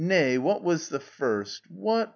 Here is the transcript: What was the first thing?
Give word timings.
What 0.01 0.63
was 0.63 0.89
the 0.89 0.99
first 0.99 1.67
thing? 1.67 2.07